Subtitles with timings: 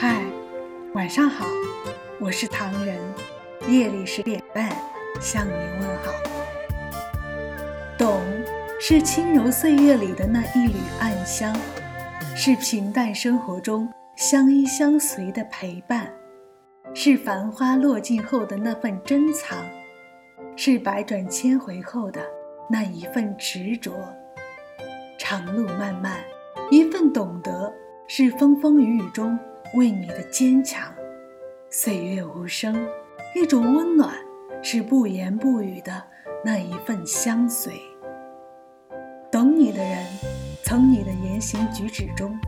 [0.00, 0.22] 嗨，
[0.94, 1.44] 晚上好，
[2.20, 2.96] 我是唐人。
[3.66, 4.70] 夜里十点半
[5.20, 6.12] 向你问好。
[7.98, 8.22] 懂，
[8.80, 11.52] 是轻柔岁月里的那一缕暗香，
[12.36, 16.08] 是平淡生活中相依相随的陪伴，
[16.94, 19.58] 是繁花落尽后的那份珍藏，
[20.54, 22.20] 是百转千回后的
[22.70, 23.92] 那一份执着。
[25.18, 26.18] 长路漫漫，
[26.70, 27.74] 一份懂得，
[28.06, 29.36] 是风风雨雨中
[29.74, 30.92] 为你的坚强；
[31.70, 32.88] 岁月无声，
[33.34, 34.14] 一种温暖，
[34.62, 36.02] 是不言不语的
[36.44, 37.74] 那一份相随。
[39.30, 40.06] 懂你的人，
[40.64, 42.38] 从你的言行举止中，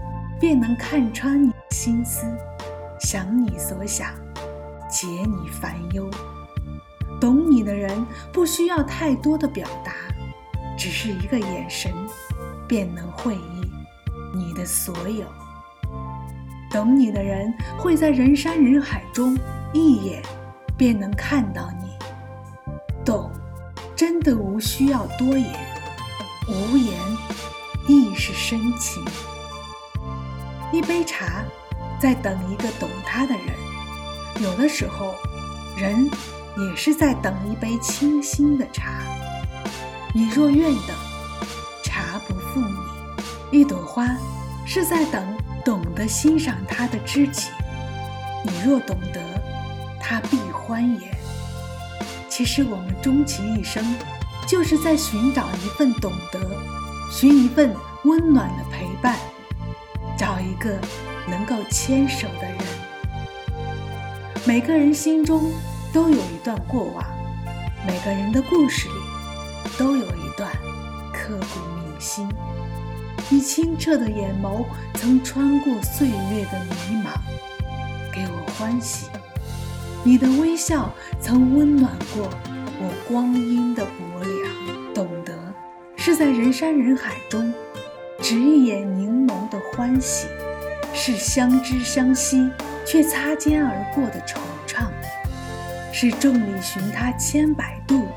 [0.40, 2.26] 便能看穿你的心思，
[3.00, 4.14] 想你所想，
[4.88, 6.08] 解你烦忧。
[7.20, 9.92] 懂你的人，不需要太多的表达，
[10.76, 11.92] 只是一个眼神。
[12.66, 13.72] 便能会意
[14.32, 15.26] 你的所有。
[16.70, 19.36] 懂你的人会在人山人海中
[19.72, 20.22] 一眼
[20.76, 21.90] 便能看到你。
[23.04, 23.30] 懂，
[23.96, 25.52] 真的无需要多言，
[26.48, 26.94] 无言
[27.88, 29.04] 亦是深情。
[30.72, 31.42] 一杯茶，
[31.98, 33.46] 在等一个懂他的人。
[34.40, 35.14] 有的时候，
[35.76, 36.08] 人
[36.56, 39.02] 也是在等一杯清新的茶。
[40.14, 40.96] 你若愿等。
[41.82, 42.60] 茶不负
[43.50, 44.06] 你一朵花，
[44.64, 47.48] 是在等懂得欣赏他的知己。
[48.44, 49.20] 你若懂得，
[50.00, 51.10] 他必欢颜。
[52.28, 53.84] 其实我们终其一生，
[54.46, 56.40] 就是在寻找一份懂得，
[57.10, 59.18] 寻一份温暖的陪伴，
[60.16, 60.78] 找一个
[61.28, 62.58] 能够牵手的人。
[64.46, 65.52] 每个人心中
[65.92, 67.04] 都有一段过往，
[67.86, 68.94] 每个人的故事里
[69.76, 70.50] 都有一段
[71.12, 72.26] 刻骨铭心。
[73.32, 74.64] 你清澈的眼眸
[74.94, 77.14] 曾穿过岁月的迷茫，
[78.12, 79.06] 给我欢喜；
[80.02, 82.28] 你的微笑曾温暖过
[82.80, 84.92] 我光阴的薄凉。
[84.92, 85.32] 懂得，
[85.94, 87.54] 是在人山人海中，
[88.20, 90.26] 只一眼凝眸的欢喜；
[90.92, 92.50] 是相知相惜
[92.84, 94.88] 却擦肩而过的惆怅；
[95.92, 98.08] 是众里寻他千百度，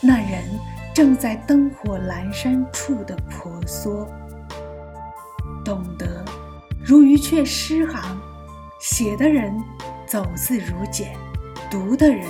[0.00, 0.44] 那人
[0.94, 4.08] 正在灯火阑珊处的婆娑。
[5.64, 6.24] 懂得，
[6.84, 8.20] 如鱼雀诗行，
[8.80, 9.52] 写的人
[10.06, 11.16] 走字如简，
[11.70, 12.26] 读的人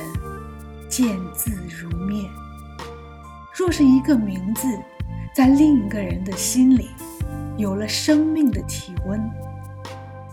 [0.88, 2.30] 见字如面。
[3.54, 4.66] 若是一个名字，
[5.34, 6.90] 在另一个人的心里
[7.56, 9.20] 有了生命的体温，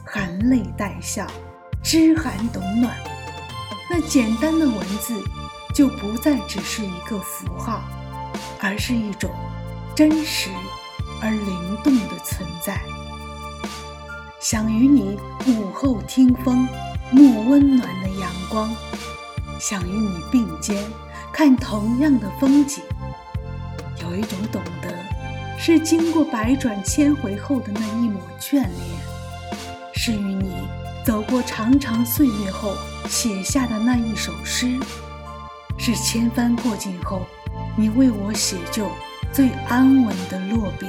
[0.06, 1.26] 含泪带笑，
[1.82, 2.94] 知寒懂暖，
[3.90, 5.22] 那简单的文字
[5.74, 7.82] 就不再只是一个符号，
[8.62, 9.30] 而是一种
[9.96, 10.50] 真实。
[11.22, 12.80] 而灵动的存在，
[14.40, 16.68] 想与你午后听风，
[17.14, 18.70] 沐温暖的阳光；
[19.60, 20.84] 想与你并肩，
[21.32, 22.84] 看同样的风景。
[24.02, 24.94] 有一种懂得，
[25.58, 28.72] 是经过百转千回后的那一抹眷恋，
[29.94, 30.56] 是与你
[31.06, 32.76] 走过长长岁月后
[33.08, 34.80] 写下的那一首诗，
[35.78, 37.22] 是千帆过尽后，
[37.76, 38.88] 你为我写就
[39.32, 40.88] 最安稳的落笔。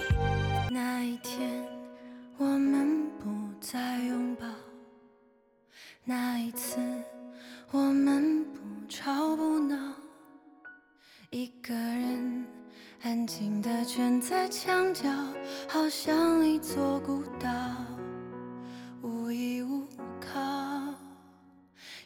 [0.71, 1.65] 那一天，
[2.39, 3.29] 我们不
[3.61, 4.47] 再拥抱；
[6.05, 6.79] 那一次，
[7.71, 9.77] 我们不吵不闹，
[11.31, 12.45] 一个人
[13.03, 15.09] 安静地蜷在墙角，
[15.69, 17.49] 好像一座孤岛，
[19.03, 19.87] 无依无
[20.19, 20.41] 靠。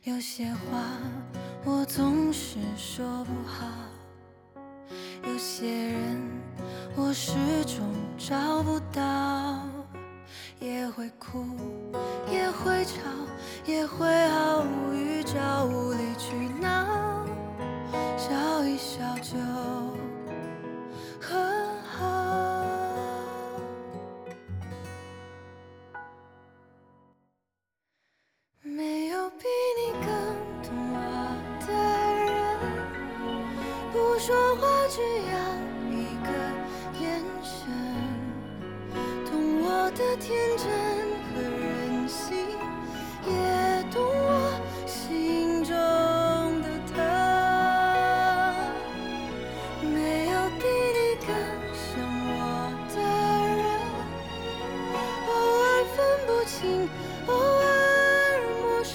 [0.03, 0.83] 有些话
[1.65, 3.67] 我总是说不好，
[5.27, 6.21] 有些人
[6.97, 7.33] 我始
[7.65, 7.79] 终
[8.17, 9.03] 找不到。
[10.61, 11.45] 也会哭，
[12.31, 13.01] 也会吵，
[13.67, 17.27] 也会毫无预兆无理取闹，
[18.17, 19.37] 笑一笑就
[21.21, 21.93] 很好。
[28.63, 29.45] 没有比
[29.77, 30.07] 你更
[30.63, 30.99] 懂我
[31.67, 31.73] 的
[32.25, 32.33] 人，
[33.93, 35.35] 不说话我只要
[35.89, 36.29] 一个
[37.01, 37.57] 眼神，
[39.25, 39.33] 懂
[39.63, 39.91] 我。
[39.93, 40.67] 的天真
[41.31, 42.37] 和任性，
[43.27, 43.33] 也
[43.91, 45.73] 懂我心中
[46.61, 46.97] 的他。
[49.81, 51.29] 没有比你更
[51.73, 51.87] 像
[52.35, 52.39] 我
[52.93, 52.95] 的
[53.57, 53.65] 人，
[55.31, 55.33] 偶
[55.63, 55.65] 尔
[55.95, 55.97] 分
[56.27, 56.61] 不清，
[57.29, 57.73] 偶尔
[58.61, 58.93] 陌生，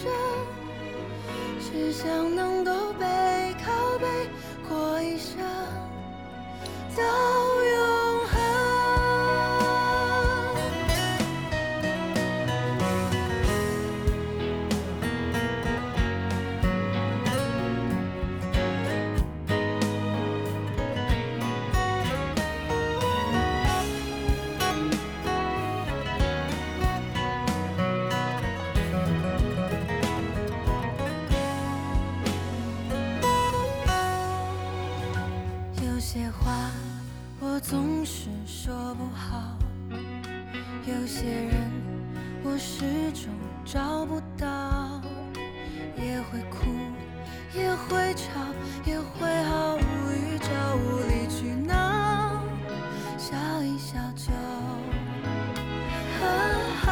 [1.61, 2.63] 只想能
[6.99, 7.28] 到。
[42.59, 43.31] 始终
[43.63, 45.01] 找不到，
[45.95, 46.65] 也会哭，
[47.55, 48.27] 也会吵，
[48.83, 49.79] 也会毫无
[50.11, 52.43] 预兆无理取闹，
[53.17, 54.33] 笑一笑就
[56.19, 56.21] 很
[56.81, 56.85] 好。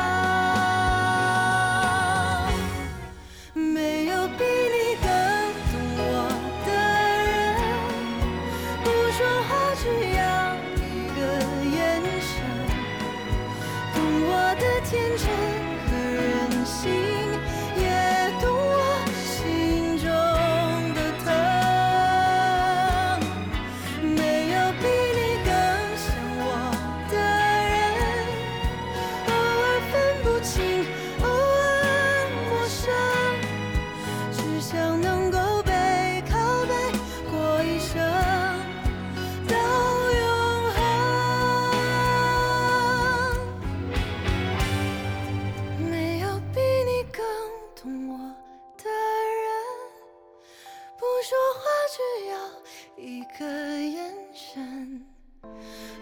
[3.53, 5.05] 没有比你更
[5.67, 6.09] 懂我
[6.65, 6.69] 的
[7.27, 7.59] 人，
[8.85, 9.83] 不说话只
[10.15, 10.25] 要
[10.77, 11.19] 一个
[11.75, 11.77] 眼
[12.21, 12.31] 神。
[13.93, 13.97] 懂
[14.29, 15.25] 我的天真
[52.99, 55.05] 一个眼神，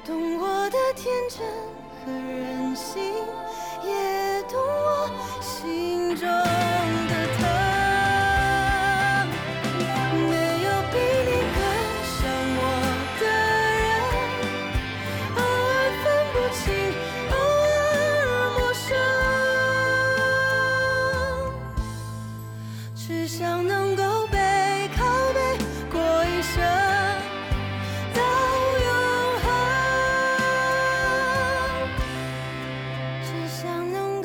[0.06, 1.46] 懂我的天真
[2.06, 3.04] 和任性，
[3.84, 5.10] 也懂我
[5.42, 6.26] 心中